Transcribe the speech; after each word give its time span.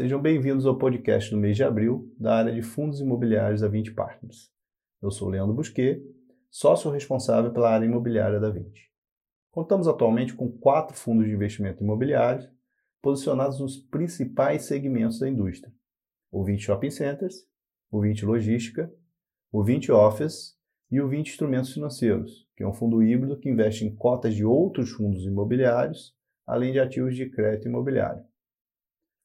Sejam 0.00 0.18
bem-vindos 0.18 0.64
ao 0.64 0.78
podcast 0.78 1.30
do 1.30 1.36
mês 1.36 1.58
de 1.58 1.62
abril 1.62 2.10
da 2.18 2.34
área 2.36 2.54
de 2.54 2.62
fundos 2.62 3.02
imobiliários 3.02 3.60
da 3.60 3.68
20 3.68 3.92
Partners. 3.92 4.50
Eu 5.02 5.10
sou 5.10 5.28
Leandro 5.28 5.52
Busquet, 5.52 6.02
sócio 6.50 6.90
responsável 6.90 7.52
pela 7.52 7.68
área 7.68 7.84
imobiliária 7.84 8.40
da 8.40 8.48
20. 8.48 8.90
Contamos 9.50 9.86
atualmente 9.86 10.32
com 10.32 10.50
quatro 10.50 10.96
fundos 10.96 11.26
de 11.26 11.34
investimento 11.34 11.84
imobiliário 11.84 12.48
posicionados 13.02 13.60
nos 13.60 13.76
principais 13.76 14.62
segmentos 14.62 15.18
da 15.18 15.28
indústria: 15.28 15.70
o 16.32 16.42
20 16.42 16.62
Shopping 16.62 16.90
Centers, 16.90 17.46
o 17.90 18.00
20 18.00 18.24
Logística, 18.24 18.90
o 19.52 19.62
20 19.62 19.92
Office 19.92 20.56
e 20.90 20.98
o 20.98 21.08
20 21.08 21.28
Instrumentos 21.28 21.74
Financeiros, 21.74 22.48
que 22.56 22.62
é 22.62 22.66
um 22.66 22.72
fundo 22.72 23.02
híbrido 23.02 23.38
que 23.38 23.50
investe 23.50 23.84
em 23.84 23.94
cotas 23.94 24.34
de 24.34 24.46
outros 24.46 24.92
fundos 24.92 25.26
imobiliários, 25.26 26.16
além 26.46 26.72
de 26.72 26.80
ativos 26.80 27.14
de 27.14 27.28
crédito 27.28 27.68
imobiliário. 27.68 28.29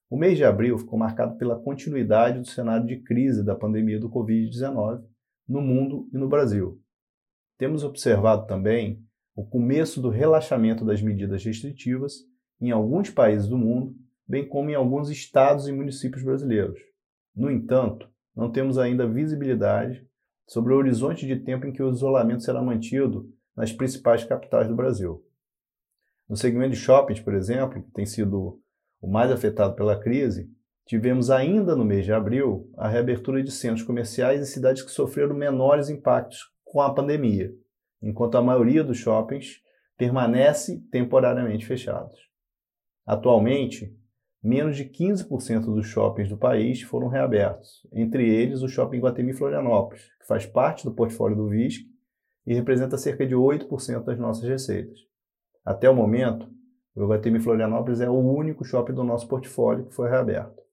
O 0.10 0.18
mês 0.18 0.38
de 0.38 0.44
abril 0.44 0.78
ficou 0.78 1.00
marcado 1.00 1.36
pela 1.38 1.60
continuidade 1.60 2.40
do 2.40 2.48
cenário 2.48 2.86
de 2.86 3.02
crise 3.02 3.44
da 3.44 3.56
pandemia 3.56 4.00
do 4.00 4.10
Covid-19 4.10 5.04
no 5.48 5.62
mundo 5.62 6.08
e 6.14 6.18
no 6.18 6.30
Brasil. 6.30 6.80
Temos 7.58 7.84
observado 7.84 8.46
também 8.46 9.04
o 9.36 9.46
começo 9.46 10.02
do 10.02 10.10
relaxamento 10.10 10.86
das 10.86 11.02
medidas 11.02 11.44
restritivas 11.44 12.24
em 12.62 12.72
alguns 12.72 13.10
países 13.10 13.48
do 13.48 13.58
mundo, 13.58 13.96
bem 14.28 14.48
como 14.48 14.70
em 14.70 14.76
alguns 14.76 15.10
estados 15.10 15.68
e 15.68 15.72
municípios 15.72 16.24
brasileiros. 16.24 16.80
No 17.36 17.50
entanto, 17.50 18.10
não 18.36 18.52
temos 18.52 18.78
ainda 18.78 19.08
visibilidade 19.08 20.08
sobre 20.48 20.74
o 20.74 20.78
horizonte 20.78 21.26
de 21.26 21.38
tempo 21.38 21.66
em 21.66 21.74
que 21.74 21.82
o 21.82 21.90
isolamento 21.90 22.44
será 22.44 22.62
mantido 22.62 23.30
nas 23.56 23.72
principais 23.72 24.24
capitais 24.24 24.68
do 24.68 24.76
Brasil. 24.76 25.24
No 26.30 26.36
segmento 26.36 26.72
de 26.72 26.78
shoppings, 26.78 27.22
por 27.22 27.34
exemplo, 27.34 27.84
que 27.84 27.92
tem 27.92 28.06
sido 28.06 28.62
o 29.02 29.08
mais 29.10 29.32
afetado 29.32 29.76
pela 29.76 30.00
crise, 30.00 30.50
tivemos 30.86 31.30
ainda 31.30 31.76
no 31.76 31.86
mês 31.86 32.06
de 32.06 32.14
abril 32.14 32.70
a 32.78 32.88
reabertura 32.88 33.44
de 33.44 33.52
centros 33.52 33.84
comerciais 33.84 34.42
em 34.42 34.46
cidades 34.46 34.84
que 34.84 34.92
sofreram 34.92 35.36
menores 35.36 35.90
impactos 35.90 36.40
com 36.64 36.82
a 36.82 36.94
pandemia, 36.94 37.52
enquanto 38.02 38.38
a 38.38 38.42
maioria 38.42 38.84
dos 38.84 38.98
shoppings 38.98 39.62
permanece 39.98 40.82
temporariamente 40.92 41.66
fechados. 41.66 42.20
Atualmente, 43.06 43.96
menos 44.44 44.76
de 44.78 44.86
15% 44.86 45.66
dos 45.66 45.88
shoppings 45.88 46.30
do 46.30 46.38
país 46.38 46.82
foram 46.82 47.08
reabertos, 47.08 47.88
entre 47.94 48.30
eles 48.30 48.62
o 48.62 48.68
Shopping 48.68 49.00
Guatemi 49.00 49.34
Florianópolis, 49.34 50.04
que 50.20 50.28
faz 50.28 50.46
parte 50.46 50.84
do 50.84 50.94
portfólio 50.94 51.38
do 51.38 51.50
VISC 51.50 51.86
e 52.46 52.54
representa 52.54 52.98
cerca 52.98 53.26
de 53.26 53.36
8% 53.36 54.04
das 54.04 54.20
nossas 54.20 54.48
receitas. 54.48 55.00
Até 55.64 55.90
o 55.90 55.96
momento, 55.96 56.48
o 56.96 57.04
Iguatemi 57.04 57.40
Florianópolis 57.40 58.00
é 58.00 58.10
o 58.10 58.14
único 58.14 58.64
shopping 58.64 58.94
do 58.94 59.04
nosso 59.04 59.28
portfólio 59.28 59.86
que 59.86 59.94
foi 59.94 60.10
reaberto. 60.10 60.64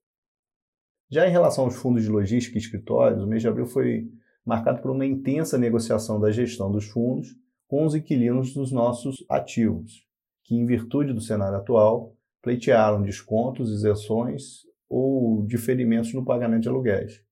Já 1.11 1.27
em 1.27 1.31
relação 1.31 1.64
aos 1.64 1.77
fundos 1.77 2.05
de 2.05 2.09
logística 2.09 2.56
e 2.56 2.61
escritórios, 2.61 3.23
o 3.23 3.27
mês 3.27 3.42
de 3.42 3.48
abril 3.48 3.67
foi 3.67 4.09
marcado 4.47 4.81
por 4.81 4.91
uma 4.91 5.05
intensa 5.05 5.59
negociação 5.59 6.20
da 6.20 6.31
gestão 6.31 6.70
dos 6.70 6.87
fundos 6.87 7.29
com 7.67 7.84
os 7.84 7.95
inquilinos 7.95 8.55
dos 8.55 8.70
nossos 8.70 9.25
ativos, 9.29 10.06
que, 10.45 10.55
em 10.55 10.64
virtude 10.64 11.12
do 11.12 11.20
cenário 11.20 11.59
atual, 11.59 12.17
pleitearam 12.41 13.03
descontos, 13.03 13.70
isenções 13.70 14.62
ou 14.89 15.45
diferimentos 15.47 16.12
no 16.14 16.25
pagamento 16.25 16.62
de 16.62 16.69
aluguéis. 16.69 17.23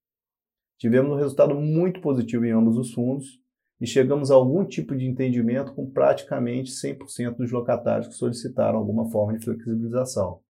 Tivemos 0.79 1.13
um 1.13 1.17
resultado 1.17 1.55
muito 1.55 2.01
positivo 2.01 2.45
em 2.45 2.53
ambos 2.53 2.77
os 2.77 2.93
fundos 2.93 3.39
e 3.81 3.87
chegamos 3.87 4.31
a 4.31 4.35
algum 4.35 4.65
tipo 4.65 4.95
de 4.95 5.07
entendimento 5.07 5.73
com 5.73 5.91
praticamente 5.91 6.71
100% 6.71 7.37
dos 7.37 7.51
locatários 7.51 8.09
que 8.09 8.15
solicitaram 8.15 8.79
alguma 8.79 9.11
forma 9.11 9.39
de 9.39 9.45
flexibilização. 9.45 10.41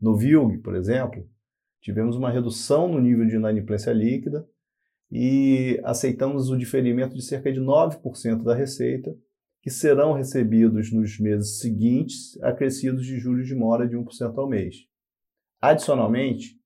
No 0.00 0.16
VILG, 0.16 0.58
por 0.58 0.74
exemplo, 0.74 1.28
tivemos 1.80 2.16
uma 2.16 2.30
redução 2.30 2.88
no 2.88 3.00
nível 3.00 3.26
de 3.26 3.36
inadimplência 3.36 3.92
líquida 3.92 4.48
e 5.10 5.80
aceitamos 5.84 6.50
o 6.50 6.58
diferimento 6.58 7.14
de 7.14 7.22
cerca 7.22 7.52
de 7.52 7.60
9% 7.60 8.42
da 8.42 8.54
receita, 8.54 9.16
que 9.62 9.70
serão 9.70 10.12
recebidos 10.12 10.92
nos 10.92 11.18
meses 11.18 11.60
seguintes, 11.60 12.40
acrescidos 12.42 13.06
de 13.06 13.18
juros 13.18 13.46
de 13.46 13.54
mora 13.54 13.88
de 13.88 13.96
1% 13.96 14.36
ao 14.36 14.48
mês. 14.48 14.76
Adicionalmente, 15.60 16.58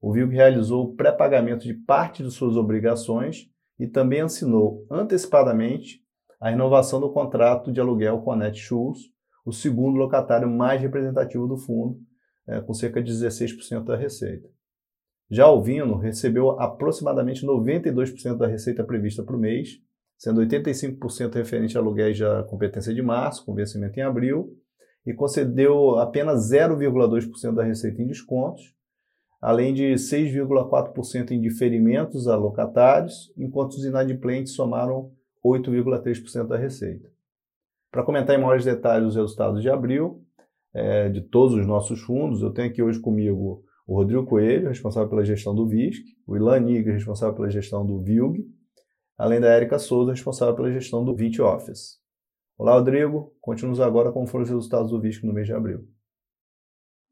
o 0.00 0.12
VILG 0.12 0.34
realizou 0.34 0.84
o 0.84 0.94
pré-pagamento 0.94 1.64
de 1.64 1.74
parte 1.74 2.22
de 2.22 2.30
suas 2.30 2.56
obrigações 2.56 3.50
e 3.78 3.86
também 3.86 4.20
assinou 4.20 4.86
antecipadamente 4.90 6.00
a 6.40 6.50
renovação 6.50 7.00
do 7.00 7.12
contrato 7.12 7.72
de 7.72 7.80
aluguel 7.80 8.20
com 8.20 8.32
a 8.32 8.36
Netshoes, 8.36 8.98
o 9.44 9.52
segundo 9.52 9.96
locatário 9.96 10.50
mais 10.50 10.80
representativo 10.80 11.46
do 11.46 11.56
fundo, 11.56 11.98
é, 12.48 12.60
com 12.60 12.74
cerca 12.74 13.02
de 13.02 13.12
16% 13.12 13.84
da 13.84 13.96
receita. 13.96 14.48
Já 15.30 15.48
o 15.50 15.62
Vino 15.62 15.96
recebeu 15.96 16.60
aproximadamente 16.60 17.44
92% 17.44 18.36
da 18.36 18.46
receita 18.46 18.84
prevista 18.84 19.24
para 19.24 19.36
o 19.36 19.38
mês, 19.38 19.80
sendo 20.16 20.40
85% 20.40 21.34
referente 21.34 21.76
a 21.76 21.80
aluguéis 21.80 22.18
da 22.18 22.44
competência 22.44 22.94
de 22.94 23.02
março, 23.02 23.44
com 23.44 23.54
vencimento 23.54 23.98
em 23.98 24.02
abril, 24.02 24.56
e 25.04 25.12
concedeu 25.12 25.98
apenas 25.98 26.50
0,2% 26.50 27.54
da 27.54 27.64
receita 27.64 28.00
em 28.00 28.06
descontos, 28.06 28.75
além 29.46 29.72
de 29.72 29.94
6,4% 29.94 31.30
em 31.30 31.40
diferimentos 31.40 32.26
a 32.26 32.34
locatários, 32.34 33.32
enquanto 33.36 33.74
os 33.74 33.84
inadimplentes 33.84 34.54
somaram 34.54 35.12
8,3% 35.44 36.48
da 36.48 36.56
receita. 36.56 37.08
Para 37.92 38.02
comentar 38.02 38.36
em 38.36 38.42
maiores 38.42 38.64
detalhes 38.64 39.10
os 39.10 39.14
resultados 39.14 39.62
de 39.62 39.70
abril, 39.70 40.20
é, 40.74 41.08
de 41.08 41.20
todos 41.20 41.54
os 41.54 41.64
nossos 41.64 42.00
fundos, 42.00 42.42
eu 42.42 42.50
tenho 42.50 42.68
aqui 42.68 42.82
hoje 42.82 42.98
comigo 42.98 43.62
o 43.86 43.94
Rodrigo 43.94 44.26
Coelho, 44.26 44.66
responsável 44.66 45.08
pela 45.08 45.24
gestão 45.24 45.54
do 45.54 45.64
VISC, 45.64 46.02
o 46.26 46.36
Ilan 46.36 46.58
Nigre, 46.58 46.94
responsável 46.94 47.36
pela 47.36 47.48
gestão 47.48 47.86
do 47.86 48.02
VILG, 48.02 48.44
além 49.16 49.40
da 49.40 49.46
Érica 49.46 49.78
Souza, 49.78 50.10
responsável 50.10 50.56
pela 50.56 50.72
gestão 50.72 51.04
do 51.04 51.14
20 51.14 51.40
Office. 51.42 52.00
Olá, 52.58 52.72
Rodrigo. 52.72 53.32
Conte-nos 53.40 53.78
agora 53.78 54.10
como 54.10 54.26
foram 54.26 54.42
os 54.42 54.50
resultados 54.50 54.90
do 54.90 55.00
VISC 55.00 55.24
no 55.24 55.32
mês 55.32 55.46
de 55.46 55.52
abril. 55.52 55.86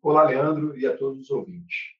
Olá, 0.03 0.25
Leandro, 0.25 0.77
e 0.77 0.85
a 0.85 0.97
todos 0.97 1.21
os 1.21 1.31
ouvintes. 1.31 1.95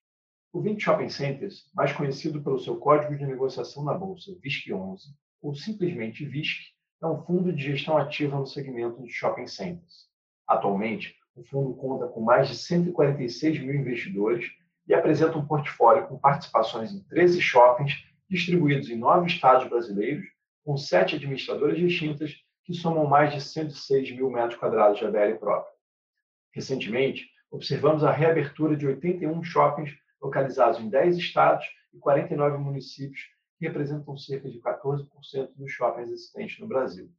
O 0.55 0.61
20 0.61 0.81
Shopping 0.81 1.09
Centers, 1.09 1.69
mais 1.75 1.93
conhecido 1.93 2.41
pelo 2.41 2.61
seu 2.61 2.77
código 2.77 3.17
de 3.17 3.27
negociação 3.27 3.83
na 3.83 3.93
Bolsa, 3.93 4.31
VISC11, 4.37 5.01
ou 5.43 5.53
simplesmente 5.53 6.25
VISC, 6.25 6.67
é 7.03 7.07
um 7.09 7.21
fundo 7.25 7.53
de 7.53 7.61
gestão 7.61 7.99
ativa 7.99 8.39
no 8.39 8.47
segmento 8.47 9.03
de 9.03 9.11
shopping 9.11 9.49
centers. 9.49 10.07
Atualmente, 10.47 11.17
o 11.35 11.43
fundo 11.43 11.75
conta 11.75 12.07
com 12.07 12.21
mais 12.21 12.47
de 12.47 12.57
146 12.57 13.59
mil 13.59 13.75
investidores 13.75 14.49
e 14.87 14.95
apresenta 14.95 15.37
um 15.37 15.45
portfólio 15.45 16.07
com 16.07 16.17
participações 16.17 16.93
em 16.93 17.03
13 17.03 17.41
shoppings 17.41 17.93
distribuídos 18.31 18.89
em 18.89 18.97
nove 18.97 19.27
estados 19.27 19.69
brasileiros, 19.69 20.25
com 20.65 20.77
sete 20.77 21.17
administradoras 21.17 21.77
distintas 21.77 22.33
que 22.63 22.75
somam 22.75 23.09
mais 23.09 23.35
de 23.35 23.41
106 23.41 24.13
mil 24.15 24.31
metros 24.31 24.55
quadrados 24.55 25.01
de 25.01 25.05
ABL 25.05 25.37
própria. 25.41 25.75
Recentemente, 26.53 27.29
observamos 27.51 28.05
a 28.05 28.13
reabertura 28.13 28.77
de 28.77 28.87
81 28.87 29.43
shoppings 29.43 30.04
localizados 30.25 30.81
em 30.81 30.89
10 30.89 31.19
estados 31.19 31.67
e 31.93 31.99
49 31.99 32.57
municípios, 32.57 33.29
que 33.59 33.67
representam 33.67 34.17
cerca 34.17 34.49
de 34.49 34.59
14% 34.59 35.07
dos 35.55 35.71
shoppings 35.71 36.11
existentes 36.11 36.59
no 36.59 36.67
Brasil. 36.67 37.11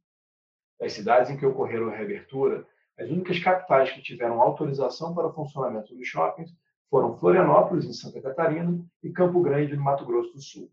Das 0.78 0.92
cidades 0.92 1.30
em 1.30 1.36
que 1.36 1.46
ocorreram 1.46 1.88
a 1.88 1.96
reabertura, 1.96 2.66
as 2.98 3.08
únicas 3.08 3.38
capitais 3.38 3.92
que 3.92 4.02
tiveram 4.02 4.40
autorização 4.40 5.14
para 5.14 5.28
o 5.28 5.32
funcionamento 5.32 5.94
dos 5.94 6.06
shoppings 6.06 6.52
foram 6.90 7.16
Florianópolis, 7.18 7.84
em 7.84 7.92
Santa 7.92 8.20
Catarina, 8.20 8.84
e 9.02 9.10
Campo 9.10 9.40
Grande, 9.40 9.76
no 9.76 9.82
Mato 9.82 10.04
Grosso 10.04 10.32
do 10.32 10.40
Sul. 10.40 10.70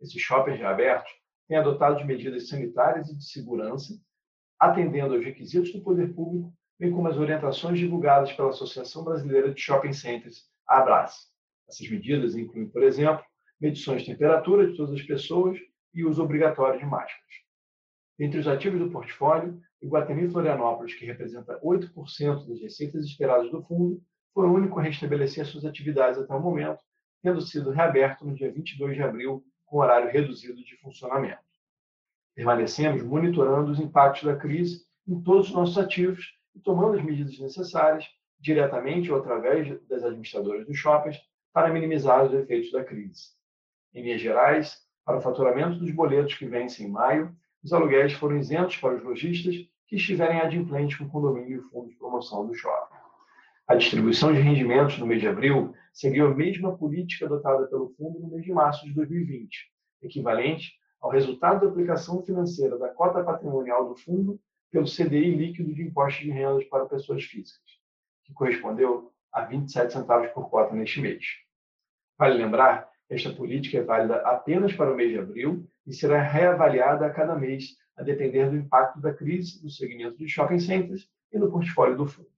Esses 0.00 0.20
shoppings 0.20 0.58
reabertos 0.58 1.10
têm 1.48 1.56
adotado 1.56 2.04
medidas 2.04 2.48
sanitárias 2.48 3.08
e 3.08 3.16
de 3.16 3.24
segurança, 3.24 3.98
atendendo 4.58 5.14
aos 5.14 5.24
requisitos 5.24 5.72
do 5.72 5.82
poder 5.82 6.14
público, 6.14 6.52
bem 6.78 6.90
como 6.90 7.08
as 7.08 7.16
orientações 7.16 7.78
divulgadas 7.78 8.32
pela 8.32 8.50
Associação 8.50 9.04
Brasileira 9.04 9.52
de 9.52 9.60
Shopping 9.60 9.92
Centers, 9.92 10.48
a 10.68 10.78
Abras. 10.78 11.35
Essas 11.68 11.88
medidas 11.88 12.36
incluem, 12.36 12.68
por 12.68 12.82
exemplo, 12.82 13.24
medições 13.60 14.02
de 14.02 14.12
temperatura 14.12 14.66
de 14.66 14.76
todas 14.76 14.94
as 14.94 15.02
pessoas 15.02 15.58
e 15.94 16.04
uso 16.04 16.22
obrigatório 16.22 16.78
de 16.78 16.84
máscaras. 16.84 17.24
Entre 18.18 18.38
os 18.38 18.48
ativos 18.48 18.78
do 18.78 18.90
portfólio, 18.90 19.60
Iguatemi 19.82 20.28
Florianópolis, 20.28 20.94
que 20.94 21.04
representa 21.04 21.60
8% 21.60 22.46
das 22.46 22.60
receitas 22.60 23.04
esperadas 23.04 23.50
do 23.50 23.62
fundo, 23.62 24.02
foi 24.32 24.46
o 24.46 24.52
único 24.52 24.78
a 24.78 24.82
restabelecer 24.82 25.46
suas 25.46 25.64
atividades 25.64 26.18
até 26.18 26.34
o 26.34 26.40
momento, 26.40 26.82
tendo 27.22 27.40
sido 27.40 27.70
reaberto 27.70 28.24
no 28.24 28.34
dia 28.34 28.52
22 28.52 28.94
de 28.94 29.02
abril 29.02 29.44
com 29.64 29.78
horário 29.78 30.10
reduzido 30.10 30.62
de 30.62 30.76
funcionamento. 30.78 31.42
Permanecemos 32.34 33.02
monitorando 33.02 33.70
os 33.70 33.80
impactos 33.80 34.24
da 34.24 34.36
crise 34.36 34.84
em 35.08 35.20
todos 35.22 35.48
os 35.48 35.54
nossos 35.54 35.78
ativos 35.78 36.34
e 36.54 36.60
tomando 36.60 36.98
as 36.98 37.04
medidas 37.04 37.38
necessárias, 37.38 38.06
diretamente 38.38 39.10
ou 39.10 39.18
através 39.18 39.80
das 39.86 40.04
administradoras 40.04 40.66
dos 40.66 40.76
shoppings, 40.76 41.18
para 41.56 41.72
minimizar 41.72 42.22
os 42.22 42.34
efeitos 42.34 42.70
da 42.70 42.84
crise. 42.84 43.30
Em 43.94 44.02
linhas 44.02 44.20
gerais, 44.20 44.76
para 45.06 45.16
o 45.16 45.22
faturamento 45.22 45.78
dos 45.78 45.90
boletos 45.90 46.34
que 46.34 46.44
vencem 46.44 46.86
em 46.86 46.90
maio, 46.90 47.34
os 47.64 47.72
aluguéis 47.72 48.12
foram 48.12 48.36
isentos 48.36 48.76
para 48.76 48.94
os 48.94 49.02
lojistas 49.02 49.56
que 49.86 49.96
estiverem 49.96 50.38
adimplentes 50.38 50.98
com 50.98 51.08
condomínio 51.08 51.60
e 51.60 51.62
fundo 51.70 51.88
de 51.88 51.96
promoção 51.96 52.46
do 52.46 52.54
shopping. 52.54 52.98
A 53.66 53.74
distribuição 53.74 54.34
de 54.34 54.38
rendimentos 54.38 54.98
no 54.98 55.06
mês 55.06 55.22
de 55.22 55.28
abril 55.28 55.72
seguiu 55.94 56.26
a 56.26 56.34
mesma 56.34 56.76
política 56.76 57.24
adotada 57.24 57.66
pelo 57.68 57.88
fundo 57.88 58.20
no 58.20 58.28
mês 58.28 58.44
de 58.44 58.52
março 58.52 58.84
de 58.84 58.92
2020, 58.92 59.72
equivalente 60.02 60.74
ao 61.00 61.10
resultado 61.10 61.64
da 61.64 61.72
aplicação 61.72 62.22
financeira 62.22 62.76
da 62.76 62.90
cota 62.90 63.24
patrimonial 63.24 63.88
do 63.88 63.96
fundo 63.96 64.38
pelo 64.70 64.84
CDI 64.84 65.34
líquido 65.34 65.72
de 65.72 65.84
impostos 65.84 66.22
de 66.22 66.30
rendas 66.30 66.64
para 66.64 66.84
pessoas 66.84 67.24
físicas, 67.24 67.80
que 68.24 68.34
correspondeu 68.34 69.10
a 69.32 69.40
27 69.40 69.94
centavos 69.94 70.28
por 70.32 70.50
cota 70.50 70.74
neste 70.74 71.00
mês. 71.00 71.45
Vale 72.18 72.34
lembrar 72.34 72.88
esta 73.08 73.30
política 73.30 73.78
é 73.78 73.82
válida 73.82 74.16
apenas 74.22 74.72
para 74.72 74.92
o 74.92 74.96
mês 74.96 75.10
de 75.10 75.18
abril 75.18 75.68
e 75.86 75.92
será 75.92 76.20
reavaliada 76.20 77.06
a 77.06 77.10
cada 77.10 77.36
mês, 77.36 77.76
a 77.96 78.02
depender 78.02 78.50
do 78.50 78.56
impacto 78.56 79.00
da 79.00 79.14
crise 79.14 79.62
no 79.62 79.70
segmento 79.70 80.16
de 80.18 80.28
shopping 80.28 80.58
centers 80.58 81.08
e 81.32 81.38
no 81.38 81.50
portfólio 81.50 81.96
do 81.96 82.06
fundo. 82.06 82.28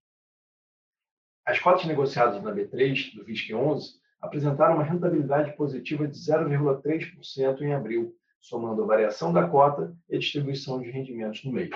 As 1.45 1.59
cotas 1.59 1.87
negociadas 1.87 2.43
na 2.43 2.53
B3 2.53 3.15
do 3.15 3.25
VISC 3.25 3.55
11 3.55 3.95
apresentaram 4.21 4.75
uma 4.75 4.85
rentabilidade 4.85 5.57
positiva 5.57 6.07
de 6.07 6.19
0,3% 6.19 7.63
em 7.63 7.73
abril, 7.73 8.15
somando 8.41 8.83
a 8.83 8.87
variação 8.87 9.33
da 9.33 9.49
cota 9.49 9.97
e 10.09 10.17
a 10.17 10.19
distribuição 10.19 10.81
de 10.81 10.91
rendimentos 10.91 11.43
no 11.45 11.53
mês. 11.53 11.71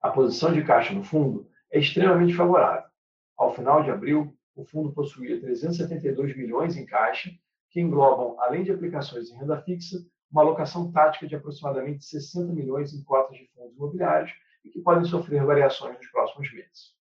A 0.00 0.10
posição 0.10 0.52
de 0.52 0.62
caixa 0.62 0.92
no 0.92 1.02
fundo 1.02 1.48
é 1.70 1.78
extremamente 1.78 2.34
favorável. 2.34 2.84
Ao 3.36 3.54
final 3.54 3.82
de 3.82 3.90
abril, 3.90 4.36
o 4.54 4.64
fundo 4.64 4.92
possuía 4.92 5.40
372 5.40 6.36
milhões 6.36 6.76
em 6.76 6.84
caixa, 6.84 7.30
que 7.70 7.80
englobam, 7.80 8.38
além 8.40 8.62
de 8.62 8.72
aplicações 8.72 9.30
em 9.30 9.36
renda 9.36 9.60
fixa, 9.62 9.98
uma 10.30 10.42
alocação 10.42 10.90
tática 10.92 11.26
de 11.26 11.34
aproximadamente 11.34 12.04
60 12.04 12.52
milhões 12.52 12.92
em 12.92 13.02
cotas 13.02 13.36
de 13.36 13.46
fundos 13.54 13.74
imobiliários 13.74 14.32
e 14.64 14.70
que 14.70 14.80
podem 14.80 15.04
sofrer 15.04 15.44
variações 15.44 15.96
nos 15.96 16.08
próximos 16.08 16.52
meses 16.52 17.02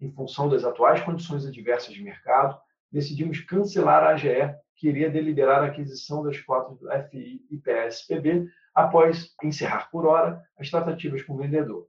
em 0.00 0.10
função 0.10 0.48
das 0.48 0.64
atuais 0.64 1.02
condições 1.02 1.44
adversas 1.44 1.92
de 1.92 2.02
mercado, 2.02 2.58
decidimos 2.90 3.40
cancelar 3.40 4.02
a 4.02 4.10
AGE, 4.10 4.54
que 4.74 4.88
iria 4.88 5.10
deliberar 5.10 5.62
a 5.62 5.66
aquisição 5.66 6.22
das 6.22 6.40
cotas 6.40 6.78
do 6.78 6.88
FI 7.10 7.44
e 7.50 7.58
PSPB 7.58 8.48
após 8.74 9.34
encerrar 9.42 9.90
por 9.90 10.06
hora 10.06 10.42
as 10.58 10.70
tratativas 10.70 11.22
com 11.22 11.34
o 11.34 11.38
vendedor. 11.38 11.86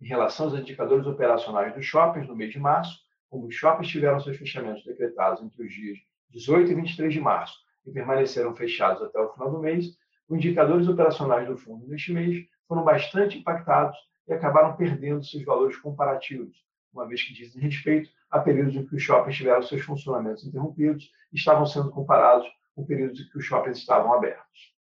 Em 0.00 0.06
relação 0.06 0.46
aos 0.46 0.58
indicadores 0.58 1.06
operacionais 1.06 1.74
dos 1.74 1.86
shoppings 1.86 2.28
no 2.28 2.36
mês 2.36 2.52
de 2.52 2.60
março, 2.60 2.98
como 3.28 3.46
os 3.46 3.54
shoppings 3.54 3.88
tiveram 3.90 4.20
seus 4.20 4.36
fechamentos 4.36 4.84
decretados 4.84 5.42
entre 5.42 5.64
os 5.64 5.72
dias 5.72 5.98
18 6.30 6.70
e 6.70 6.74
23 6.74 7.12
de 7.12 7.20
março 7.20 7.56
e 7.86 7.90
permaneceram 7.90 8.54
fechados 8.54 9.02
até 9.02 9.18
o 9.18 9.32
final 9.32 9.50
do 9.50 9.60
mês, 9.60 9.96
os 10.28 10.36
indicadores 10.36 10.88
operacionais 10.88 11.48
do 11.48 11.56
fundo 11.56 11.86
neste 11.86 12.12
mês 12.12 12.46
foram 12.66 12.84
bastante 12.84 13.38
impactados 13.38 13.96
e 14.26 14.32
acabaram 14.32 14.76
perdendo 14.76 15.24
seus 15.24 15.42
valores 15.44 15.76
comparativos, 15.78 16.54
uma 16.92 17.06
vez 17.06 17.22
que 17.22 17.32
dizem 17.32 17.62
respeito 17.62 18.10
a 18.30 18.38
períodos 18.38 18.76
em 18.76 18.86
que 18.86 18.94
os 18.94 19.02
shoppings 19.02 19.36
tiveram 19.36 19.62
seus 19.62 19.82
funcionamentos 19.82 20.44
interrompidos 20.44 21.10
e 21.32 21.36
estavam 21.36 21.64
sendo 21.64 21.90
comparados 21.90 22.46
com 22.74 22.84
períodos 22.84 23.20
em 23.20 23.28
que 23.28 23.38
os 23.38 23.44
shoppings 23.44 23.78
estavam 23.78 24.12
abertos. 24.12 24.76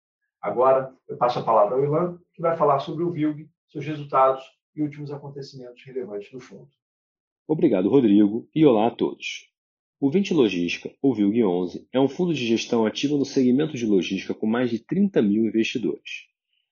Agora, 0.41 0.93
eu 1.09 1.17
passo 1.17 1.41
a 1.41 1.44
palavra 1.44 1.75
ao 1.75 1.85
Ilan, 1.85 2.19
que 2.33 2.43
vai 2.43 2.56
falar 2.56 2.79
sobre 2.81 3.05
o 3.05 3.11
VILG, 3.11 3.49
seus 3.69 3.85
resultados 3.85 4.44
e 4.75 4.83
últimos 4.83 5.12
acontecimentos 5.12 5.83
relevantes 5.85 6.31
do 6.31 6.41
fundo. 6.41 6.71
Obrigado, 7.47 7.89
Rodrigo, 7.89 8.49
e 8.55 8.65
olá 8.65 8.87
a 8.87 8.91
todos. 8.91 9.49
O 10.00 10.09
20 10.09 10.33
Logística, 10.33 10.94
ou 11.03 11.12
VILG 11.12 11.43
11, 11.43 11.89
é 11.93 12.00
um 12.00 12.09
fundo 12.09 12.33
de 12.33 12.47
gestão 12.47 12.87
ativo 12.87 13.19
no 13.19 13.25
segmento 13.25 13.77
de 13.77 13.85
logística 13.85 14.33
com 14.33 14.47
mais 14.47 14.71
de 14.71 14.79
30 14.79 15.21
mil 15.21 15.47
investidores. 15.47 16.29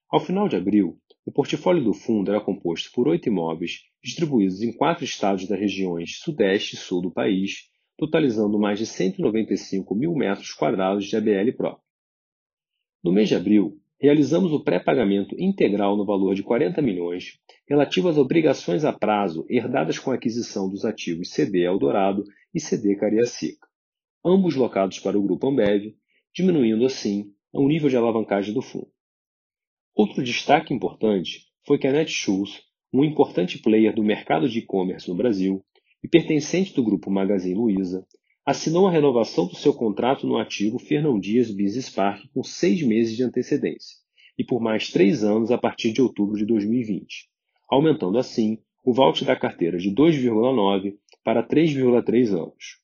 Ao 0.08 0.20
final 0.20 0.48
de 0.48 0.54
abril, 0.54 0.96
o 1.26 1.32
portfólio 1.32 1.82
do 1.82 1.92
fundo 1.92 2.30
era 2.30 2.40
composto 2.40 2.90
por 2.92 3.08
oito 3.08 3.28
imóveis 3.28 3.80
distribuídos 4.02 4.62
em 4.62 4.72
quatro 4.72 5.04
estados 5.04 5.46
das 5.48 5.58
regiões 5.58 6.18
Sudeste 6.20 6.76
e 6.76 6.78
Sul 6.78 7.02
do 7.02 7.10
país, 7.10 7.68
totalizando 7.98 8.56
mais 8.56 8.78
de 8.78 8.86
195 8.86 9.92
mil 9.96 10.14
metros 10.14 10.52
quadrados 10.52 11.04
de 11.04 11.16
ABL 11.16 11.52
próprio. 11.56 11.84
No 13.02 13.12
mês 13.12 13.28
de 13.28 13.34
abril, 13.34 13.79
realizamos 14.00 14.50
o 14.52 14.64
pré-pagamento 14.64 15.36
integral 15.38 15.96
no 15.96 16.06
valor 16.06 16.34
de 16.34 16.42
40 16.42 16.80
milhões 16.80 17.38
relativo 17.68 18.08
às 18.08 18.16
obrigações 18.16 18.84
a 18.84 18.92
prazo 18.92 19.44
herdadas 19.48 19.98
com 19.98 20.10
a 20.10 20.14
aquisição 20.14 20.70
dos 20.70 20.84
ativos 20.84 21.30
CD 21.30 21.64
Eldorado 21.64 22.24
e 22.54 22.58
CD 22.58 22.96
Cariacica, 22.96 23.68
ambos 24.24 24.56
locados 24.56 24.98
para 24.98 25.18
o 25.18 25.22
Grupo 25.22 25.48
Ambev, 25.48 25.94
diminuindo 26.34 26.86
assim 26.86 27.32
o 27.52 27.68
nível 27.68 27.90
de 27.90 27.96
alavancagem 27.96 28.54
do 28.54 28.62
fundo. 28.62 28.90
Outro 29.94 30.22
destaque 30.22 30.72
importante 30.72 31.46
foi 31.66 31.78
que 31.78 31.86
a 31.86 31.92
Netshoes, 31.92 32.62
um 32.92 33.04
importante 33.04 33.58
player 33.58 33.94
do 33.94 34.02
mercado 34.02 34.48
de 34.48 34.60
e-commerce 34.60 35.08
no 35.08 35.14
Brasil 35.14 35.62
e 36.02 36.08
pertencente 36.08 36.74
do 36.74 36.82
grupo 36.82 37.10
Magazine 37.10 37.54
Luiza, 37.54 38.06
assinou 38.50 38.88
a 38.88 38.90
renovação 38.90 39.46
do 39.46 39.54
seu 39.54 39.72
contrato 39.72 40.26
no 40.26 40.36
ativo 40.36 40.76
Fernão 40.76 41.20
Dias 41.20 41.52
Business 41.52 41.88
Park 41.88 42.24
com 42.34 42.42
seis 42.42 42.82
meses 42.82 43.16
de 43.16 43.22
antecedência 43.22 43.96
e 44.36 44.42
por 44.42 44.60
mais 44.60 44.90
três 44.90 45.22
anos 45.22 45.52
a 45.52 45.58
partir 45.58 45.92
de 45.92 46.02
outubro 46.02 46.36
de 46.36 46.44
2020, 46.44 47.28
aumentando 47.70 48.18
assim 48.18 48.58
o 48.84 48.92
vault 48.92 49.24
da 49.24 49.36
carteira 49.36 49.78
de 49.78 49.94
2,9 49.94 50.94
para 51.22 51.46
3,3 51.46 52.30
anos. 52.30 52.80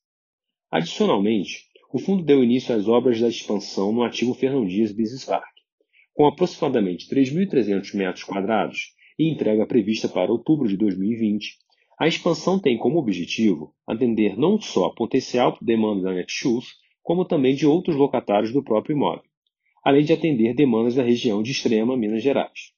Adicionalmente, 0.71 1.65
o 1.93 1.99
fundo 1.99 2.23
deu 2.23 2.45
início 2.45 2.73
às 2.73 2.87
obras 2.87 3.21
da 3.21 3.27
expansão 3.27 3.93
no 3.93 4.05
ativo 4.05 4.35
Fernão 4.35 4.65
Dias 4.65 4.93
Business 4.93 5.25
Park, 5.25 5.57
com 6.15 6.27
aproximadamente 6.27 7.09
3.300 7.13 7.93
metros 7.97 8.23
quadrados 8.23 8.93
e 9.19 9.29
entrega 9.29 9.67
prevista 9.67 10.09
para 10.09 10.31
outubro 10.31 10.69
de 10.69 10.77
2020, 10.77 11.59
a 11.99 12.07
expansão 12.07 12.59
tem 12.59 12.77
como 12.77 12.99
objetivo 12.99 13.75
atender 13.87 14.37
não 14.37 14.61
só 14.61 14.87
a 14.87 14.95
potencial 14.95 15.57
demanda 15.63 16.03
da 16.03 16.15
Netshoes, 16.15 16.75
como 17.03 17.25
também 17.25 17.55
de 17.55 17.67
outros 17.67 17.97
locatários 17.97 18.53
do 18.53 18.63
próprio 18.63 18.95
imóvel, 18.95 19.25
além 19.83 20.05
de 20.05 20.13
atender 20.13 20.55
demandas 20.55 20.95
da 20.95 21.03
região 21.03 21.43
de 21.43 21.53
Extrema, 21.53 21.97
Minas 21.97 22.23
Gerais. 22.23 22.73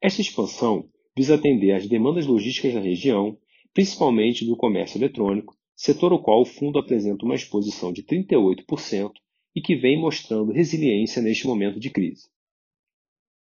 Esta 0.00 0.20
expansão 0.20 0.88
visa 1.16 1.34
atender 1.34 1.72
às 1.72 1.88
demandas 1.88 2.26
logísticas 2.26 2.74
da 2.74 2.80
região, 2.80 3.36
principalmente 3.74 4.44
do 4.44 4.56
comércio 4.56 4.98
eletrônico, 4.98 5.56
setor 5.74 6.12
ao 6.12 6.22
qual 6.22 6.42
o 6.42 6.44
fundo 6.44 6.78
apresenta 6.78 7.24
uma 7.24 7.34
exposição 7.34 7.92
de 7.92 8.04
38% 8.04 9.12
e 9.54 9.60
que 9.60 9.74
vem 9.74 10.00
mostrando 10.00 10.52
resiliência 10.52 11.20
neste 11.20 11.46
momento 11.46 11.80
de 11.80 11.90
crise. 11.90 12.28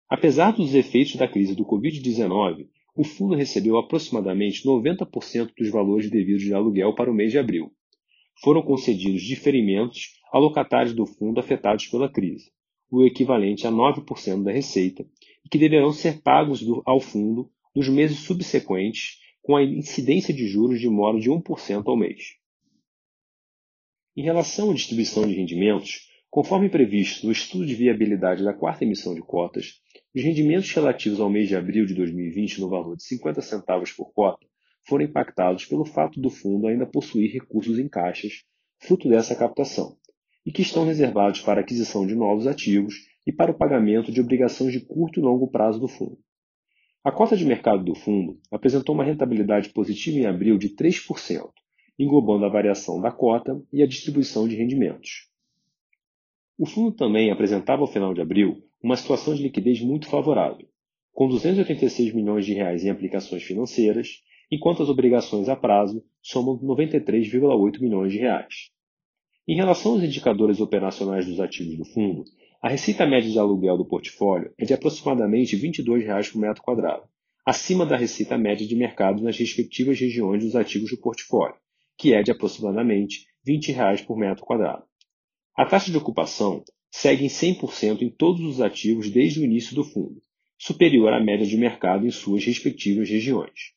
Apesar 0.08 0.52
dos 0.52 0.74
efeitos 0.74 1.16
da 1.16 1.28
crise 1.28 1.54
do 1.54 1.66
Covid-19, 1.66 2.68
o 2.96 3.04
fundo 3.04 3.34
recebeu 3.34 3.76
aproximadamente 3.76 4.64
90% 4.64 5.52
dos 5.56 5.68
valores 5.68 6.10
devidos 6.10 6.42
de 6.42 6.54
aluguel 6.54 6.94
para 6.94 7.10
o 7.10 7.14
mês 7.14 7.30
de 7.30 7.38
abril. 7.38 7.70
Foram 8.42 8.62
concedidos 8.62 9.22
diferimentos 9.22 10.18
a 10.32 10.38
locatários 10.38 10.94
do 10.94 11.04
fundo 11.04 11.38
afetados 11.38 11.86
pela 11.86 12.10
crise, 12.10 12.50
o 12.90 13.04
equivalente 13.04 13.66
a 13.66 13.70
9% 13.70 14.42
da 14.42 14.50
receita, 14.50 15.06
e 15.44 15.48
que 15.48 15.58
deverão 15.58 15.92
ser 15.92 16.22
pagos 16.22 16.64
ao 16.86 16.98
fundo 16.98 17.50
nos 17.74 17.88
meses 17.88 18.20
subsequentes, 18.20 19.18
com 19.42 19.54
a 19.54 19.62
incidência 19.62 20.32
de 20.32 20.48
juros 20.48 20.80
de 20.80 20.88
modo 20.88 21.20
de 21.20 21.30
1% 21.30 21.82
ao 21.86 21.96
mês. 21.96 22.36
Em 24.16 24.22
relação 24.22 24.70
à 24.70 24.74
distribuição 24.74 25.28
de 25.28 25.34
rendimentos, 25.34 26.08
conforme 26.30 26.68
previsto 26.68 27.26
no 27.26 27.32
estudo 27.32 27.64
de 27.64 27.74
viabilidade 27.74 28.44
da 28.44 28.52
quarta 28.52 28.84
emissão 28.84 29.14
de 29.14 29.20
cotas, 29.20 29.80
os 30.14 30.22
rendimentos 30.22 30.70
relativos 30.72 31.20
ao 31.20 31.30
mês 31.30 31.48
de 31.48 31.56
abril 31.56 31.86
de 31.86 31.94
2020 31.94 32.60
no 32.60 32.68
valor 32.68 32.96
de 32.96 33.04
50 33.04 33.40
centavos 33.42 33.92
por 33.92 34.12
cota 34.12 34.46
foram 34.86 35.04
impactados 35.04 35.64
pelo 35.64 35.84
fato 35.84 36.20
do 36.20 36.30
fundo 36.30 36.66
ainda 36.66 36.86
possuir 36.86 37.32
recursos 37.32 37.78
em 37.78 37.88
caixas, 37.88 38.44
fruto 38.78 39.08
dessa 39.08 39.34
captação, 39.34 39.96
e 40.44 40.52
que 40.52 40.62
estão 40.62 40.84
reservados 40.84 41.40
para 41.40 41.60
aquisição 41.60 42.06
de 42.06 42.14
novos 42.14 42.46
ativos 42.46 42.94
e 43.26 43.32
para 43.32 43.50
o 43.50 43.58
pagamento 43.58 44.12
de 44.12 44.20
obrigações 44.20 44.72
de 44.72 44.80
curto 44.80 45.18
e 45.18 45.22
longo 45.22 45.50
prazo 45.50 45.80
do 45.80 45.88
fundo. 45.88 46.18
A 47.04 47.10
cota 47.10 47.36
de 47.36 47.44
mercado 47.44 47.84
do 47.84 47.94
fundo 47.94 48.38
apresentou 48.50 48.94
uma 48.94 49.04
rentabilidade 49.04 49.70
positiva 49.70 50.18
em 50.18 50.26
abril 50.26 50.56
de 50.56 50.70
3%, 50.70 51.50
englobando 51.98 52.44
a 52.44 52.48
variação 52.48 53.00
da 53.00 53.10
cota 53.10 53.60
e 53.72 53.82
a 53.82 53.86
distribuição 53.86 54.46
de 54.46 54.56
rendimentos. 54.56 55.28
O 56.58 56.64
fundo 56.64 56.90
também 56.96 57.30
apresentava 57.30 57.82
ao 57.82 57.86
final 57.86 58.14
de 58.14 58.22
abril 58.22 58.62
uma 58.82 58.96
situação 58.96 59.34
de 59.34 59.42
liquidez 59.42 59.82
muito 59.82 60.08
favorável, 60.08 60.66
com 61.12 61.28
286 61.28 62.14
milhões 62.14 62.46
de 62.46 62.54
reais 62.54 62.82
em 62.82 62.88
aplicações 62.88 63.42
financeiras, 63.42 64.22
enquanto 64.50 64.82
as 64.82 64.88
obrigações 64.88 65.50
a 65.50 65.56
prazo 65.56 66.02
somam 66.22 66.58
93,8 66.58 67.78
milhões 67.78 68.10
de 68.10 68.18
reais. 68.18 68.70
Em 69.46 69.54
relação 69.54 69.92
aos 69.92 70.02
indicadores 70.02 70.58
operacionais 70.58 71.26
dos 71.26 71.40
ativos 71.40 71.76
do 71.76 71.84
fundo, 71.84 72.24
a 72.62 72.70
receita 72.70 73.04
média 73.04 73.30
de 73.30 73.38
aluguel 73.38 73.76
do 73.76 73.84
portfólio 73.84 74.50
é 74.58 74.64
de 74.64 74.72
aproximadamente 74.72 75.56
22 75.56 76.04
reais 76.04 76.30
por 76.30 76.38
metro 76.38 76.62
quadrado, 76.62 77.02
acima 77.44 77.84
da 77.84 77.98
receita 77.98 78.38
média 78.38 78.66
de 78.66 78.74
mercado 78.74 79.22
nas 79.22 79.36
respectivas 79.36 80.00
regiões 80.00 80.42
dos 80.42 80.56
ativos 80.56 80.90
do 80.90 80.96
portfólio, 80.96 81.56
que 81.98 82.14
é 82.14 82.22
de 82.22 82.30
aproximadamente 82.30 83.26
20 83.44 83.72
reais 83.72 84.00
por 84.00 84.16
metro 84.16 84.42
quadrado. 84.42 84.84
A 85.56 85.64
taxa 85.64 85.90
de 85.90 85.96
ocupação 85.96 86.62
segue 86.90 87.24
em 87.24 87.28
100% 87.28 88.02
em 88.02 88.10
todos 88.10 88.42
os 88.42 88.60
ativos 88.60 89.08
desde 89.08 89.40
o 89.40 89.44
início 89.44 89.74
do 89.74 89.82
fundo, 89.82 90.20
superior 90.58 91.14
à 91.14 91.18
média 91.18 91.46
de 91.46 91.56
mercado 91.56 92.06
em 92.06 92.10
suas 92.10 92.44
respectivas 92.44 93.08
regiões. 93.08 93.72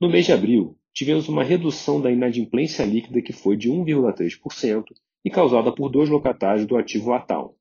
No 0.00 0.08
mês 0.08 0.26
de 0.26 0.32
abril, 0.32 0.78
tivemos 0.94 1.28
uma 1.28 1.42
redução 1.42 2.00
da 2.00 2.12
inadimplência 2.12 2.84
líquida 2.84 3.20
que 3.20 3.32
foi 3.32 3.56
de 3.56 3.68
1,3% 3.68 4.84
e 5.24 5.30
causada 5.30 5.72
por 5.72 5.88
dois 5.88 6.08
locatários 6.08 6.64
do 6.64 6.76
ativo 6.76 7.12
Atal. 7.12 7.56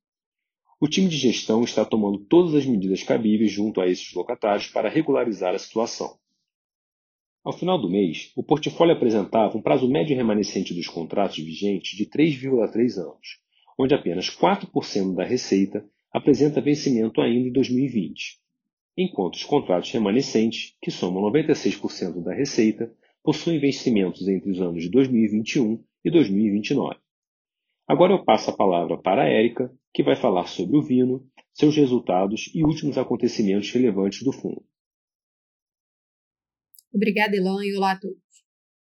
O 0.79 0.87
time 0.87 1.09
de 1.09 1.17
gestão 1.17 1.63
está 1.63 1.83
tomando 1.83 2.19
todas 2.19 2.53
as 2.53 2.67
medidas 2.67 3.01
cabíveis 3.01 3.51
junto 3.51 3.81
a 3.81 3.87
esses 3.87 4.13
locatários 4.13 4.67
para 4.67 4.89
regularizar 4.89 5.55
a 5.55 5.59
situação. 5.59 6.19
Ao 7.43 7.53
final 7.53 7.79
do 7.79 7.89
mês, 7.89 8.34
o 8.36 8.43
portfólio 8.43 8.93
apresentava 8.93 9.58
um 9.58 9.62
prazo 9.62 9.89
médio 9.89 10.15
remanescente 10.15 10.74
dos 10.74 10.88
contratos 10.88 11.38
vigentes 11.38 11.98
de 11.98 12.05
3,3 12.05 12.98
anos, 12.98 13.39
onde 13.77 13.96
apenas 13.96 14.29
4% 14.29 15.15
da 15.15 15.24
receita 15.24 15.86
apresenta 16.12 16.60
vencimento 16.60 17.22
ainda 17.22 17.48
em 17.48 17.51
2020, 17.51 18.39
enquanto 18.98 19.36
os 19.36 19.46
contratos 19.46 19.89
remanescentes, 19.91 20.75
que 20.81 20.91
somam 20.91 21.24
96% 21.31 22.22
da 22.22 22.34
receita, 22.34 22.91
possuem 23.24 23.58
vencimentos 23.58 24.27
entre 24.27 24.51
os 24.51 24.60
anos 24.60 24.84
de 24.84 24.89
2021 24.89 25.81
e 26.03 26.12
2029. 26.12 26.98
Agora 27.88 28.13
eu 28.13 28.24
passo 28.25 28.50
a 28.50 28.55
palavra 28.55 28.98
para 28.98 29.24
a 29.24 29.29
Érica, 29.29 29.72
que 29.93 30.03
vai 30.03 30.17
falar 30.17 30.48
sobre 30.48 30.75
o 30.77 30.81
Vino, 30.81 31.25
seus 31.53 31.75
resultados 31.75 32.51
e 32.53 32.63
últimos 32.65 32.98
acontecimentos 32.98 33.72
relevantes 33.72 34.24
do 34.24 34.34
fundo. 34.34 34.62
Obrigada, 36.93 37.36
Elan, 37.36 37.63
e 37.63 37.75
olá 37.75 37.91
a 37.91 38.00
todos. 38.00 38.17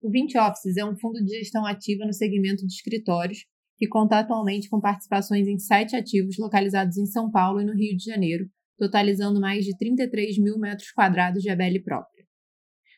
O 0.01 0.11
20 0.11 0.39
Offices 0.39 0.77
é 0.77 0.85
um 0.85 0.97
fundo 0.97 1.23
de 1.25 1.39
gestão 1.39 1.67
ativa 1.67 2.07
no 2.07 2.13
segmento 2.13 2.67
de 2.67 2.73
escritórios, 2.73 3.45
que 3.77 3.89
conta 3.89 4.19
atualmente 4.19 4.69
com 4.69 4.81
participações 4.81 5.49
em 5.49 5.59
sete 5.59 5.97
ativos 5.97 6.39
localizados 6.39 6.97
em 6.97 7.07
São 7.07 7.31
Paulo 7.31 7.61
e 7.61 7.65
no 7.65 7.75
Rio 7.75 7.97
de 7.97 8.05
Janeiro, 8.05 8.49
totalizando 8.79 9.41
mais 9.41 9.65
de 9.65 9.77
33 9.77 10.39
mil 10.39 10.59
metros 10.59 10.93
quadrados 10.93 11.43
de 11.43 11.51
ABL 11.51 11.83
própria. 11.85 12.25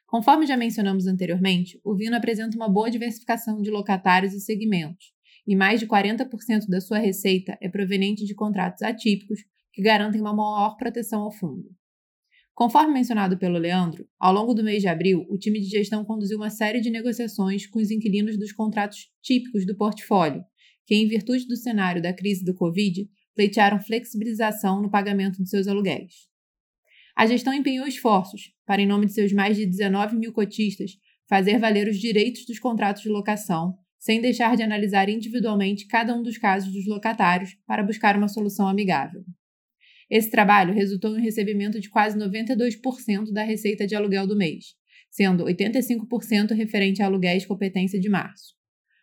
Conforme 0.07 0.47
já 0.47 0.59
mencionamos 0.59 1.07
anteriormente, 1.07 1.81
o 1.83 1.97
Vino 1.97 2.15
apresenta 2.15 2.55
uma 2.55 2.69
boa 2.69 2.91
diversificação 2.91 3.63
de 3.63 3.71
locatários 3.71 4.35
e 4.35 4.41
segmentos, 4.41 5.07
e 5.47 5.57
mais 5.57 5.81
de 5.81 5.87
40% 5.87 6.69
da 6.69 6.81
sua 6.83 6.99
receita 6.99 7.57
é 7.63 7.69
proveniente 7.69 8.27
de 8.27 8.35
contratos 8.35 8.83
atípicos 8.83 9.41
que 9.73 9.83
garantem 9.83 10.21
uma 10.21 10.35
maior 10.35 10.77
proteção 10.77 11.23
ao 11.23 11.33
fundo. 11.33 11.65
Conforme 12.55 12.93
mencionado 12.93 13.39
pelo 13.39 13.59
Leandro, 13.59 14.07
ao 14.19 14.33
longo 14.33 14.53
do 14.53 14.63
mês 14.63 14.83
de 14.83 14.89
abril, 14.89 15.27
o 15.31 15.39
time 15.39 15.59
de 15.59 15.69
gestão 15.69 16.05
conduziu 16.05 16.37
uma 16.37 16.51
série 16.51 16.81
de 16.81 16.91
negociações 16.91 17.67
com 17.67 17.79
os 17.79 17.91
inquilinos 17.91 18.39
dos 18.39 18.53
contratos 18.53 19.11
típicos 19.23 19.65
do 19.65 19.75
portfólio, 19.75 20.45
que, 20.87 20.95
em 20.95 21.09
virtude 21.09 21.47
do 21.47 21.57
cenário 21.57 22.03
da 22.03 22.13
crise 22.13 22.45
do 22.45 22.55
Covid, 22.55 23.09
pleitearam 23.35 23.81
flexibilização 23.81 24.83
no 24.83 24.91
pagamento 24.91 25.43
de 25.43 25.49
seus 25.49 25.67
aluguéis. 25.67 26.31
A 27.17 27.27
gestão 27.27 27.55
empenhou 27.55 27.87
esforços 27.87 28.53
para, 28.67 28.83
em 28.83 28.87
nome 28.87 29.07
de 29.07 29.13
seus 29.13 29.33
mais 29.33 29.57
de 29.57 29.65
19 29.65 30.17
mil 30.17 30.33
cotistas, 30.33 30.93
fazer 31.29 31.59
valer 31.59 31.89
os 31.89 31.99
direitos 31.99 32.45
dos 32.45 32.59
contratos 32.59 33.03
de 33.03 33.09
locação, 33.09 33.75
sem 33.99 34.21
deixar 34.21 34.57
de 34.57 34.63
analisar 34.63 35.09
individualmente 35.09 35.87
cada 35.87 36.15
um 36.15 36.23
dos 36.23 36.37
casos 36.37 36.73
dos 36.73 36.87
locatários 36.87 37.57
para 37.67 37.83
buscar 37.83 38.17
uma 38.17 38.29
solução 38.29 38.69
amigável. 38.69 39.25
Esse 40.13 40.31
trabalho 40.31 40.75
resultou 40.75 41.19
em 41.19 41.23
recebimento 41.23 41.81
de 41.81 41.89
quase 41.89 42.19
92% 42.19 43.33
da 43.33 43.43
receita 43.45 43.87
de 43.87 43.95
aluguel 43.95 44.27
do 44.27 44.37
mês, 44.37 44.75
sendo 45.11 45.47
85% 45.47 46.53
referente 46.55 47.01
a 47.01 47.07
aluguéis 47.07 47.47
competência 47.47 47.99
de 47.99 48.11
março. 48.11 48.55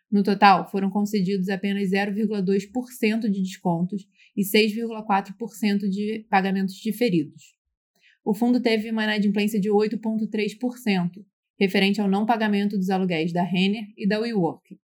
No 0.08 0.22
total, 0.22 0.70
foram 0.70 0.88
concedidos 0.88 1.48
apenas 1.48 1.90
0,2% 1.90 3.28
de 3.28 3.42
descontos 3.42 4.06
e 4.36 4.42
6,4% 4.42 5.88
de 5.88 6.24
pagamentos 6.30 6.76
diferidos. 6.76 7.56
O 8.24 8.32
fundo 8.32 8.62
teve 8.62 8.88
uma 8.88 9.02
inadimplência 9.02 9.58
de 9.58 9.68
8,3%, 9.68 11.10
referente 11.58 12.00
ao 12.00 12.08
não 12.08 12.24
pagamento 12.24 12.78
dos 12.78 12.88
aluguéis 12.88 13.32
da 13.32 13.42
Renner 13.42 13.82
e 13.98 14.06
da 14.06 14.20
WeWork. 14.20 14.78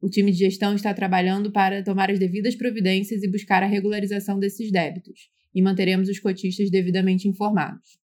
O 0.00 0.08
time 0.08 0.30
de 0.30 0.38
gestão 0.38 0.72
está 0.72 0.94
trabalhando 0.94 1.50
para 1.50 1.82
tomar 1.82 2.12
as 2.12 2.18
devidas 2.20 2.54
providências 2.54 3.24
e 3.24 3.28
buscar 3.28 3.64
a 3.64 3.66
regularização 3.66 4.38
desses 4.38 4.70
débitos, 4.70 5.34
e 5.54 5.62
manteremos 5.62 6.08
os 6.08 6.18
cotistas 6.18 6.70
devidamente 6.70 7.28
informados. 7.28 7.98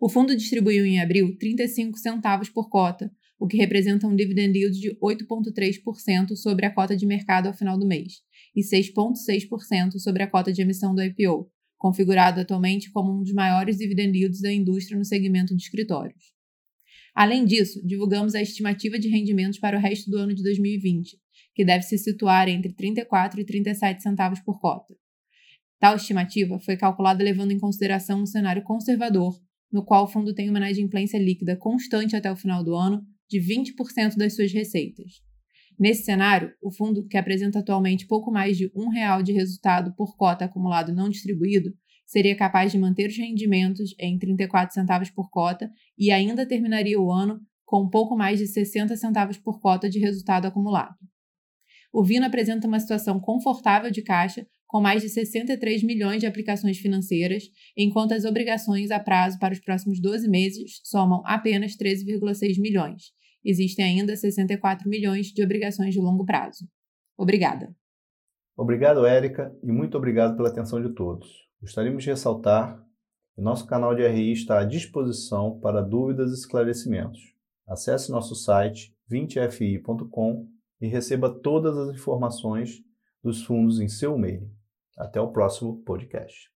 O 0.00 0.08
fundo 0.08 0.36
distribuiu 0.36 0.86
em 0.86 1.00
abril 1.00 1.36
35 1.36 1.98
centavos 1.98 2.48
por 2.48 2.68
cota, 2.68 3.10
o 3.38 3.46
que 3.46 3.56
representa 3.56 4.06
um 4.06 4.16
dividend 4.16 4.56
yield 4.56 4.80
de 4.80 4.96
8,3% 4.96 6.36
sobre 6.36 6.66
a 6.66 6.70
cota 6.72 6.96
de 6.96 7.06
mercado 7.06 7.46
ao 7.46 7.52
final 7.52 7.78
do 7.78 7.86
mês 7.86 8.22
e 8.54 8.62
6,6% 8.62 9.98
sobre 9.98 10.22
a 10.22 10.26
cota 10.26 10.52
de 10.52 10.62
emissão 10.62 10.94
do 10.94 11.02
IPO, 11.02 11.50
configurado 11.76 12.40
atualmente 12.40 12.90
como 12.90 13.12
um 13.12 13.22
dos 13.22 13.32
maiores 13.32 13.76
dividend 13.76 14.16
yields 14.16 14.40
da 14.40 14.52
indústria 14.52 14.98
no 14.98 15.04
segmento 15.04 15.54
de 15.56 15.62
escritórios. 15.62 16.32
Além 17.14 17.44
disso, 17.44 17.84
divulgamos 17.84 18.34
a 18.34 18.42
estimativa 18.42 18.98
de 18.98 19.08
rendimentos 19.08 19.58
para 19.58 19.76
o 19.76 19.80
resto 19.80 20.10
do 20.10 20.18
ano 20.18 20.34
de 20.34 20.42
2020, 20.42 21.18
que 21.54 21.64
deve 21.64 21.82
se 21.82 21.98
situar 21.98 22.48
entre 22.48 22.72
34 22.72 23.40
e 23.40 23.44
37 23.44 24.02
centavos 24.02 24.38
por 24.40 24.60
cota. 24.60 24.94
Tal 25.78 25.96
estimativa 25.96 26.58
foi 26.58 26.76
calculada 26.76 27.22
levando 27.22 27.52
em 27.52 27.58
consideração 27.58 28.22
um 28.22 28.26
cenário 28.26 28.62
conservador, 28.62 29.38
no 29.72 29.84
qual 29.84 30.04
o 30.04 30.08
fundo 30.08 30.34
tem 30.34 30.48
uma 30.48 30.58
inadimplência 30.58 31.18
líquida 31.18 31.56
constante 31.56 32.16
até 32.16 32.30
o 32.30 32.36
final 32.36 32.64
do 32.64 32.74
ano 32.74 33.02
de 33.28 33.38
20% 33.38 34.16
das 34.16 34.34
suas 34.34 34.52
receitas. 34.52 35.22
Nesse 35.78 36.02
cenário, 36.02 36.52
o 36.60 36.72
fundo, 36.72 37.06
que 37.06 37.16
apresenta 37.16 37.60
atualmente 37.60 38.06
pouco 38.06 38.32
mais 38.32 38.56
de 38.56 38.70
um 38.74 38.88
real 38.88 39.22
de 39.22 39.32
resultado 39.32 39.94
por 39.94 40.16
cota 40.16 40.46
acumulado 40.46 40.92
não 40.92 41.08
distribuído, 41.08 41.72
seria 42.04 42.34
capaz 42.34 42.72
de 42.72 42.78
manter 42.78 43.08
os 43.08 43.16
rendimentos 43.16 43.94
em 43.98 44.18
34 44.18 44.74
centavos 44.74 45.10
por 45.10 45.30
cota 45.30 45.70
e 45.96 46.10
ainda 46.10 46.46
terminaria 46.46 47.00
o 47.00 47.12
ano 47.12 47.38
com 47.64 47.88
pouco 47.88 48.16
mais 48.16 48.38
de 48.38 48.46
60 48.46 48.96
centavos 48.96 49.36
por 49.36 49.60
cota 49.60 49.88
de 49.88 50.00
resultado 50.00 50.46
acumulado. 50.46 50.96
O 51.92 52.04
Vino 52.04 52.26
apresenta 52.26 52.66
uma 52.66 52.80
situação 52.80 53.18
confortável 53.18 53.90
de 53.90 54.02
caixa, 54.02 54.46
com 54.66 54.80
mais 54.80 55.02
de 55.02 55.08
63 55.08 55.82
milhões 55.82 56.20
de 56.20 56.26
aplicações 56.26 56.78
financeiras, 56.78 57.44
enquanto 57.76 58.12
as 58.12 58.24
obrigações 58.24 58.90
a 58.90 59.00
prazo 59.00 59.38
para 59.38 59.54
os 59.54 59.60
próximos 59.60 60.00
12 60.00 60.28
meses 60.28 60.80
somam 60.84 61.22
apenas 61.24 61.76
13,6 61.76 62.60
milhões. 62.60 63.12
Existem 63.42 63.84
ainda 63.84 64.14
64 64.14 64.88
milhões 64.88 65.28
de 65.28 65.42
obrigações 65.42 65.94
de 65.94 66.00
longo 66.00 66.24
prazo. 66.24 66.68
Obrigada. 67.16 67.74
Obrigado, 68.56 69.06
Érica, 69.06 69.56
e 69.62 69.72
muito 69.72 69.96
obrigado 69.96 70.36
pela 70.36 70.48
atenção 70.48 70.82
de 70.82 70.92
todos. 70.94 71.48
Gostaríamos 71.60 72.04
de 72.04 72.10
ressaltar 72.10 72.84
que 73.34 73.40
nosso 73.40 73.66
canal 73.66 73.94
de 73.94 74.06
RI 74.06 74.32
está 74.32 74.60
à 74.60 74.64
disposição 74.64 75.58
para 75.60 75.80
dúvidas 75.80 76.30
e 76.32 76.34
esclarecimentos. 76.34 77.20
Acesse 77.66 78.10
nosso 78.10 78.34
site 78.34 78.92
20fi.com 79.10 80.57
e 80.80 80.86
receba 80.86 81.30
todas 81.30 81.76
as 81.76 81.94
informações 81.94 82.82
dos 83.22 83.44
fundos 83.44 83.80
em 83.80 83.88
seu 83.88 84.16
e-mail. 84.16 84.50
Até 84.96 85.20
o 85.20 85.32
próximo 85.32 85.82
podcast. 85.84 86.57